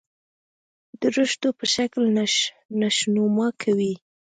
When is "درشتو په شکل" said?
1.03-2.01